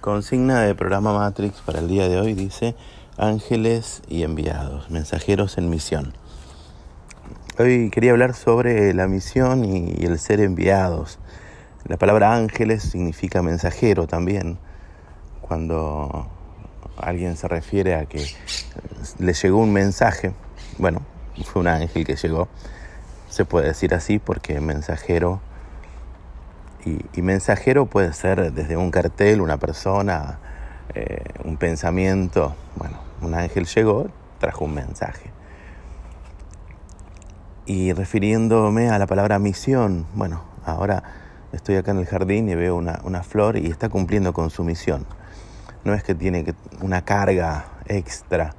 Consigna 0.00 0.62
de 0.62 0.74
programa 0.74 1.12
Matrix 1.12 1.60
para 1.60 1.80
el 1.80 1.88
día 1.88 2.08
de 2.08 2.18
hoy 2.18 2.32
dice 2.32 2.74
ángeles 3.18 4.00
y 4.08 4.22
enviados, 4.22 4.90
mensajeros 4.90 5.58
en 5.58 5.68
misión. 5.68 6.14
Hoy 7.58 7.90
quería 7.90 8.12
hablar 8.12 8.32
sobre 8.32 8.94
la 8.94 9.06
misión 9.08 9.62
y 9.62 10.02
el 10.02 10.18
ser 10.18 10.40
enviados. 10.40 11.18
La 11.84 11.98
palabra 11.98 12.34
ángeles 12.34 12.82
significa 12.82 13.42
mensajero 13.42 14.06
también. 14.06 14.56
Cuando 15.42 16.28
alguien 16.96 17.36
se 17.36 17.46
refiere 17.46 17.94
a 17.94 18.06
que 18.06 18.24
le 19.18 19.34
llegó 19.34 19.58
un 19.58 19.74
mensaje, 19.74 20.32
bueno, 20.78 21.02
fue 21.44 21.60
un 21.60 21.68
ángel 21.68 22.06
que 22.06 22.16
llegó, 22.16 22.48
se 23.28 23.44
puede 23.44 23.68
decir 23.68 23.92
así 23.92 24.18
porque 24.18 24.60
mensajero 24.60 25.42
y, 26.84 27.22
mensajero 27.22 27.86
puede 27.86 28.12
ser 28.12 28.52
desde 28.52 28.76
un 28.76 28.90
cartel, 28.90 29.40
una 29.40 29.58
persona, 29.58 30.38
eh, 30.94 31.24
un 31.44 31.56
pensamiento. 31.56 32.54
Bueno, 32.76 32.98
un 33.20 33.34
ángel 33.34 33.66
llegó, 33.66 34.08
trajo 34.38 34.64
un 34.64 34.74
mensaje. 34.74 35.30
Y 37.66 37.92
refiriéndome 37.92 38.88
a 38.88 38.98
la 38.98 39.06
palabra 39.06 39.38
misión, 39.38 40.06
bueno, 40.14 40.42
ahora 40.64 41.02
estoy 41.52 41.76
acá 41.76 41.90
en 41.90 41.98
el 41.98 42.06
jardín 42.06 42.48
y 42.48 42.54
veo 42.54 42.76
una, 42.76 43.00
una 43.04 43.22
flor 43.22 43.56
y 43.56 43.66
está 43.66 43.88
cumpliendo 43.88 44.32
con 44.32 44.50
su 44.50 44.64
misión. 44.64 45.06
No 45.84 45.94
es 45.94 46.02
que 46.02 46.14
tiene 46.14 46.54
una 46.80 47.04
carga 47.04 47.66
extra 47.86 48.54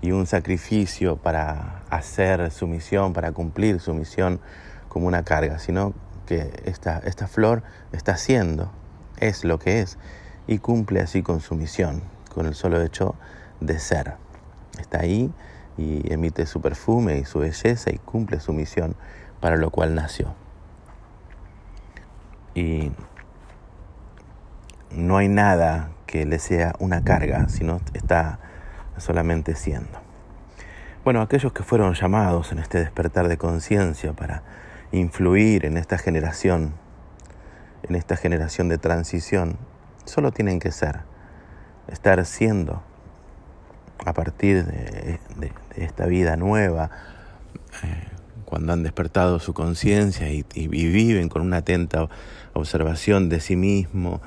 y 0.00 0.12
un 0.12 0.26
sacrificio 0.26 1.16
para 1.16 1.82
hacer 1.90 2.50
su 2.50 2.66
misión, 2.66 3.12
para 3.12 3.32
cumplir 3.32 3.80
su 3.80 3.94
misión 3.94 4.40
como 4.88 5.06
una 5.06 5.22
carga, 5.22 5.58
sino 5.58 5.92
que 6.28 6.62
esta, 6.66 6.98
esta 6.98 7.26
flor 7.26 7.62
está 7.90 8.12
haciendo, 8.12 8.70
es 9.18 9.44
lo 9.44 9.58
que 9.58 9.80
es, 9.80 9.96
y 10.46 10.58
cumple 10.58 11.00
así 11.00 11.22
con 11.22 11.40
su 11.40 11.54
misión, 11.54 12.02
con 12.34 12.44
el 12.44 12.54
solo 12.54 12.82
hecho 12.82 13.14
de 13.60 13.78
ser. 13.78 14.14
Está 14.78 15.00
ahí 15.00 15.32
y 15.78 16.12
emite 16.12 16.44
su 16.44 16.60
perfume 16.60 17.16
y 17.16 17.24
su 17.24 17.38
belleza 17.38 17.90
y 17.90 17.96
cumple 17.96 18.40
su 18.40 18.52
misión 18.52 18.94
para 19.40 19.56
lo 19.56 19.70
cual 19.70 19.94
nació. 19.94 20.34
Y 22.54 22.92
no 24.90 25.16
hay 25.16 25.28
nada 25.28 25.90
que 26.06 26.26
le 26.26 26.38
sea 26.38 26.74
una 26.78 27.04
carga, 27.04 27.48
sino 27.48 27.80
está 27.94 28.38
solamente 28.98 29.54
siendo. 29.54 29.98
Bueno, 31.04 31.22
aquellos 31.22 31.54
que 31.54 31.62
fueron 31.62 31.94
llamados 31.94 32.52
en 32.52 32.58
este 32.58 32.80
despertar 32.80 33.28
de 33.28 33.38
conciencia 33.38 34.12
para 34.12 34.42
influir 34.92 35.64
en 35.64 35.76
esta 35.76 35.98
generación, 35.98 36.74
en 37.88 37.94
esta 37.94 38.16
generación 38.16 38.68
de 38.68 38.78
transición, 38.78 39.56
solo 40.04 40.32
tienen 40.32 40.58
que 40.58 40.72
ser, 40.72 41.00
estar 41.88 42.24
siendo 42.24 42.82
a 44.04 44.12
partir 44.12 44.64
de, 44.64 45.18
esta 45.76 46.06
vida 46.06 46.36
nueva, 46.36 46.90
eh, 47.82 48.08
cuando 48.44 48.72
han 48.72 48.82
despertado 48.82 49.38
su 49.38 49.52
conciencia 49.52 50.30
y, 50.30 50.42
viven 50.68 51.28
con 51.28 51.42
una 51.42 51.58
atenta 51.58 52.08
observación 52.54 53.28
de 53.28 53.40
sí 53.40 53.56
mismo 53.56 54.22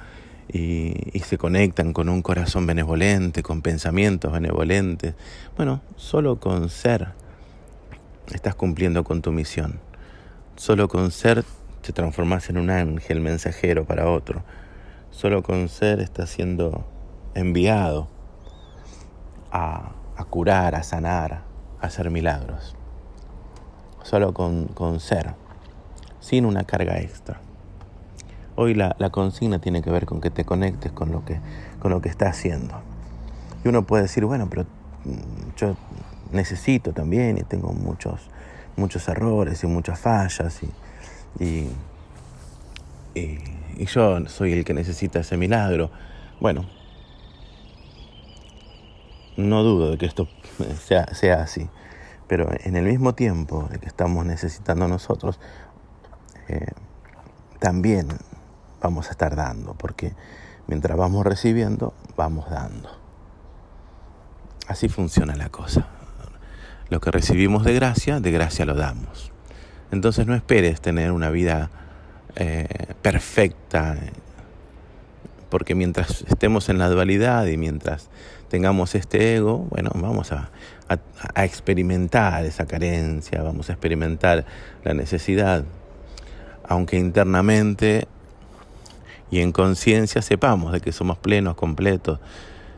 y, 0.47 0.93
y, 1.11 1.19
se 1.19 1.37
conectan 1.37 1.91
con 1.91 2.07
un 2.07 2.21
corazón 2.21 2.67
benevolente, 2.67 3.41
con 3.41 3.61
pensamientos 3.61 4.31
benevolentes. 4.31 5.15
Bueno, 5.57 5.81
solo 5.95 6.39
con 6.39 6.69
ser 6.69 7.09
estás 8.31 8.53
cumpliendo 8.53 9.03
con 9.03 9.21
tu 9.21 9.31
misión. 9.31 9.79
Solo 10.61 10.87
con 10.87 11.09
ser 11.09 11.43
te 11.81 11.91
transformas 11.91 12.47
en 12.51 12.59
un 12.59 12.69
ángel 12.69 13.19
mensajero 13.19 13.83
para 13.85 14.07
otro. 14.07 14.43
Solo 15.09 15.41
con 15.41 15.69
ser 15.69 15.99
estás 15.99 16.29
siendo 16.29 16.85
enviado 17.33 18.07
a, 19.51 19.95
curar, 20.29 20.75
a 20.75 20.83
sanar, 20.83 21.41
a 21.81 21.87
hacer 21.87 22.11
milagros. 22.11 22.75
Solo 24.03 24.35
con, 24.35 24.99
ser, 24.99 25.33
sin 26.19 26.45
una 26.45 26.63
carga 26.63 26.99
extra. 26.99 27.41
Hoy 28.55 28.75
la, 28.75 28.95
la, 28.99 29.09
consigna 29.09 29.57
tiene 29.57 29.81
que 29.81 29.89
ver 29.89 30.05
con 30.05 30.21
que 30.21 30.29
te 30.29 30.45
conectes 30.45 30.91
con 30.91 31.11
lo 31.11 31.25
que, 31.25 31.39
con 31.79 31.89
lo 31.89 32.01
que 32.01 32.09
estás 32.09 32.37
haciendo. 32.37 32.75
Y 33.65 33.67
uno 33.67 33.87
puede 33.87 34.03
decir, 34.03 34.25
bueno, 34.25 34.47
pero 34.47 34.65
mm, 35.05 35.55
yo 35.57 35.75
necesito 36.31 36.93
también 36.93 37.39
y 37.39 37.41
tengo 37.41 37.73
muchos 37.73 38.29
muchos 38.81 39.07
errores 39.07 39.63
y 39.63 39.67
muchas 39.67 39.99
fallas 39.99 40.59
y, 41.39 41.69
y, 43.15 43.37
yo 43.85 44.27
soy 44.27 44.53
el 44.53 44.65
que 44.65 44.73
necesita 44.73 45.19
ese 45.19 45.37
milagro. 45.37 45.91
Bueno, 46.39 46.65
no 49.37 49.63
dudo 49.63 49.91
de 49.91 49.97
que 49.97 50.05
esto 50.05 50.27
sea, 51.11 51.35
así, 51.41 51.69
pero 52.27 52.49
en 52.51 52.75
el 52.75 52.85
mismo 52.85 53.13
tiempo 53.13 53.67
de 53.71 53.79
que 53.79 53.87
estamos 53.87 54.25
necesitando 54.25 54.87
nosotros, 54.87 55.39
eh, 56.47 56.67
también 57.59 58.07
vamos 58.81 59.07
a 59.07 59.11
estar 59.11 59.35
dando, 59.35 59.73
porque 59.75 60.13
mientras 60.67 60.97
vamos 60.97 61.25
recibiendo, 61.25 61.93
vamos 62.17 62.49
dando. 62.49 62.89
Así 64.67 64.89
funciona 64.89 65.35
la 65.35 65.49
cosa. 65.49 66.00
Lo 66.91 66.99
que 66.99 67.09
recibimos 67.09 67.63
de 67.63 67.73
gracia, 67.73 68.19
de 68.19 68.31
gracia 68.31 68.65
lo 68.65 68.73
damos. 68.73 69.31
Entonces 69.93 70.27
no 70.27 70.35
esperes 70.35 70.81
tener 70.81 71.13
una 71.13 71.29
vida 71.29 71.69
eh, 72.35 72.67
perfecta, 73.01 73.97
porque 75.49 75.73
mientras 75.73 76.25
estemos 76.27 76.67
en 76.67 76.79
la 76.79 76.89
dualidad 76.89 77.45
y 77.45 77.55
mientras 77.55 78.09
tengamos 78.49 78.93
este 78.93 79.37
ego, 79.37 79.59
bueno, 79.69 79.91
vamos 79.95 80.33
a, 80.33 80.49
a 81.33 81.45
experimentar 81.45 82.43
esa 82.43 82.65
carencia, 82.65 83.41
vamos 83.41 83.69
a 83.69 83.71
experimentar 83.71 84.45
la 84.83 84.93
necesidad, 84.93 85.63
aunque 86.67 86.97
internamente 86.97 88.05
y 89.29 89.39
en 89.39 89.53
conciencia 89.53 90.21
sepamos 90.21 90.73
de 90.73 90.81
que 90.81 90.91
somos 90.91 91.17
plenos, 91.17 91.55
completos 91.55 92.19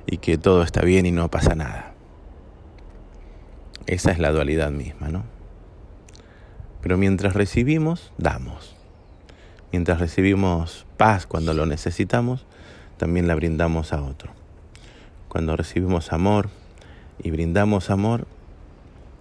y 0.06 0.18
que 0.18 0.38
todo 0.38 0.62
está 0.62 0.81
bien 0.81 1.07
y 1.07 1.12
no 1.12 1.31
pasa 1.31 1.56
nada. 1.56 1.93
Esa 3.86 4.12
es 4.12 4.20
la 4.20 4.32
dualidad 4.32 4.72
misma, 4.72 5.10
¿no? 5.10 5.24
Pero 6.82 6.98
mientras 6.98 7.34
recibimos, 7.34 8.12
damos. 8.18 8.76
Mientras 9.72 10.00
recibimos 10.00 10.86
paz 10.98 11.26
cuando 11.26 11.54
lo 11.54 11.66
necesitamos, 11.66 12.46
también 12.98 13.28
la 13.28 13.36
brindamos 13.36 13.94
a 13.94 14.02
otro. 14.02 14.32
Cuando 15.28 15.56
recibimos 15.56 16.14
amor 16.14 16.50
y 17.20 17.32
brindamos 17.32 17.90
amor, 17.90 18.28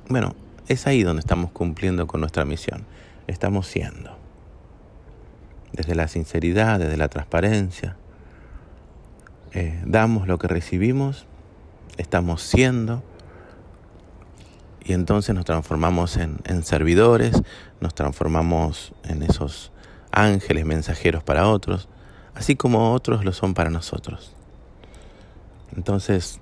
bueno, 0.09 0.35
es 0.69 0.87
ahí 0.87 1.03
donde 1.03 1.21
estamos 1.21 1.51
cumpliendo 1.53 2.07
con 2.07 2.21
nuestra 2.21 2.45
misión. 2.45 2.85
Estamos 3.27 3.67
siendo. 3.67 4.17
Desde 5.73 5.95
la 5.95 6.07
sinceridad, 6.09 6.79
desde 6.79 6.97
la 6.97 7.09
transparencia. 7.09 7.97
Eh, 9.53 9.81
damos 9.87 10.29
lo 10.29 10.39
que 10.39 10.49
recibimos, 10.49 11.27
estamos 11.97 12.43
siendo 12.43 13.03
y 14.85 14.93
entonces 14.93 15.35
nos 15.35 15.45
transformamos 15.45 16.17
en, 16.17 16.63
servidores, 16.63 17.43
nos 17.81 17.95
transformamos 17.95 18.93
en 19.05 19.23
esos 19.23 19.73
ángeles 20.11 20.67
mensajeros 20.67 21.23
para 21.23 21.49
otros, 21.49 21.89
así 22.35 22.57
como 22.57 22.93
otros 22.93 23.25
lo 23.25 23.33
son 23.33 23.55
para 23.55 23.71
nosotros. 23.71 24.35
Entonces, 25.77 26.41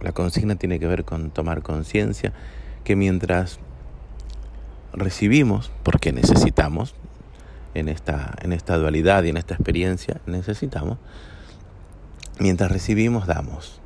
la 0.00 0.12
consigna 0.12 0.56
tiene 0.56 0.78
que 0.78 0.86
ver 0.86 1.04
con 1.04 1.30
tomar 1.30 1.62
conciencia 1.62 2.32
que 2.84 2.96
mientras 2.96 3.58
recibimos, 4.92 5.72
porque 5.82 6.12
necesitamos, 6.12 6.94
en 7.74 7.88
esta, 7.88 8.34
en 8.40 8.52
esta 8.52 8.78
dualidad 8.78 9.24
y 9.24 9.30
en 9.30 9.36
esta 9.36 9.54
experiencia, 9.54 10.20
necesitamos, 10.26 10.98
mientras 12.38 12.70
recibimos, 12.70 13.26
damos. 13.26 13.80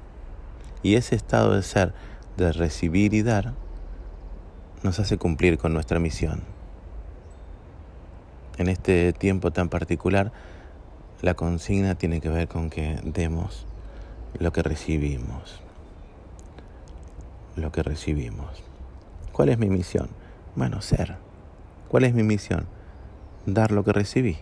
Y 0.83 0.95
ese 0.95 1.17
estado 1.17 1.55
de 1.55 1.63
ser 1.63 1.93
de 2.41 2.53
recibir 2.53 3.15
y 3.15 3.23
dar 3.23 3.53
nos 4.83 4.99
hace 4.99 5.19
cumplir 5.19 5.59
con 5.59 5.75
nuestra 5.75 5.99
misión. 5.99 6.43
En 8.57 8.69
este 8.69 9.13
tiempo 9.13 9.51
tan 9.51 9.69
particular, 9.69 10.33
la 11.23 11.35
consigna 11.35 11.95
tiene 11.97 12.21
que 12.21 12.31
ver 12.31 12.49
con 12.49 12.71
que 12.71 12.99
demos 13.05 13.67
lo 14.39 14.53
que 14.53 14.63
recibimos. 14.63 15.61
Lo 17.57 17.73
que 17.73 17.83
recibimos. 17.83 18.63
¿Cuál 19.33 19.51
es 19.51 19.59
mi 19.59 19.69
misión? 19.69 20.09
Bueno, 20.57 20.81
ser. 20.81 21.17
¿Cuál 21.89 22.05
es 22.05 22.15
mi 22.15 22.23
misión? 22.23 22.67
Dar 23.45 23.71
lo 23.71 23.85
que 23.85 23.93
recibí. 23.93 24.39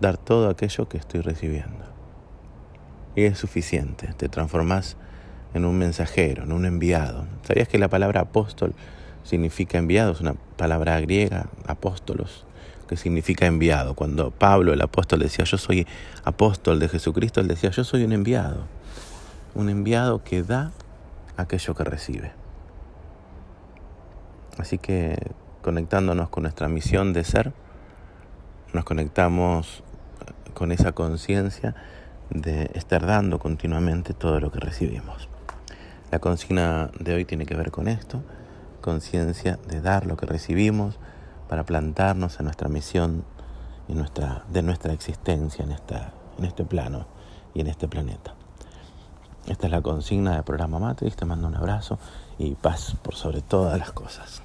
Dar 0.00 0.18
todo 0.18 0.50
aquello 0.50 0.88
que 0.88 0.98
estoy 0.98 1.20
recibiendo. 1.20 1.84
Y 3.14 3.24
es 3.24 3.38
suficiente. 3.38 4.12
Te 4.16 4.28
transformas 4.28 4.96
en 5.56 5.64
un 5.64 5.78
mensajero, 5.78 6.44
en 6.44 6.52
un 6.52 6.66
enviado. 6.66 7.24
¿Sabías 7.42 7.66
que 7.66 7.78
la 7.78 7.88
palabra 7.88 8.20
apóstol 8.20 8.74
significa 9.24 9.78
enviado? 9.78 10.12
Es 10.12 10.20
una 10.20 10.34
palabra 10.56 11.00
griega, 11.00 11.48
apóstolos, 11.66 12.44
que 12.88 12.96
significa 12.96 13.46
enviado. 13.46 13.94
Cuando 13.94 14.30
Pablo, 14.30 14.72
el 14.72 14.82
apóstol, 14.82 15.20
decía 15.20 15.44
yo 15.44 15.56
soy 15.56 15.86
apóstol 16.24 16.78
de 16.78 16.88
Jesucristo, 16.88 17.40
él 17.40 17.48
decía 17.48 17.70
yo 17.70 17.84
soy 17.84 18.04
un 18.04 18.12
enviado. 18.12 18.66
Un 19.54 19.70
enviado 19.70 20.22
que 20.22 20.42
da 20.42 20.72
aquello 21.38 21.74
que 21.74 21.84
recibe. 21.84 22.32
Así 24.58 24.78
que 24.78 25.16
conectándonos 25.62 26.28
con 26.28 26.42
nuestra 26.42 26.68
misión 26.68 27.12
de 27.12 27.24
ser, 27.24 27.52
nos 28.74 28.84
conectamos 28.84 29.82
con 30.52 30.70
esa 30.70 30.92
conciencia 30.92 31.74
de 32.30 32.70
estar 32.74 33.06
dando 33.06 33.38
continuamente 33.38 34.12
todo 34.12 34.38
lo 34.38 34.52
que 34.52 34.60
recibimos. 34.60 35.28
La 36.10 36.20
consigna 36.20 36.90
de 37.00 37.14
hoy 37.14 37.24
tiene 37.24 37.46
que 37.46 37.56
ver 37.56 37.70
con 37.70 37.88
esto, 37.88 38.22
conciencia 38.80 39.58
de 39.68 39.80
dar 39.80 40.06
lo 40.06 40.16
que 40.16 40.26
recibimos 40.26 40.98
para 41.48 41.64
plantarnos 41.64 42.38
en 42.38 42.44
nuestra 42.44 42.68
misión 42.68 43.24
y 43.88 43.94
nuestra, 43.94 44.44
de 44.48 44.62
nuestra 44.62 44.92
existencia 44.92 45.64
en, 45.64 45.72
esta, 45.72 46.12
en 46.38 46.44
este 46.44 46.64
plano 46.64 47.06
y 47.54 47.60
en 47.60 47.66
este 47.66 47.88
planeta. 47.88 48.34
Esta 49.48 49.66
es 49.66 49.72
la 49.72 49.80
consigna 49.80 50.34
del 50.34 50.44
programa 50.44 50.78
Matrix. 50.78 51.16
Te 51.16 51.24
mando 51.24 51.48
un 51.48 51.56
abrazo 51.56 51.98
y 52.38 52.54
paz 52.54 52.96
por 53.02 53.14
sobre 53.14 53.42
todas 53.42 53.78
las 53.78 53.92
cosas. 53.92 54.42